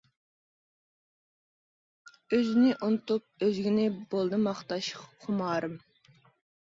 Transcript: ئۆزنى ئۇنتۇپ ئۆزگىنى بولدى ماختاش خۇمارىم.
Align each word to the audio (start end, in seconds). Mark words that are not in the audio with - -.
ئۆزنى 2.37 2.71
ئۇنتۇپ 2.79 3.45
ئۆزگىنى 3.45 3.87
بولدى 4.15 4.41
ماختاش 4.49 4.93
خۇمارىم. 5.05 5.81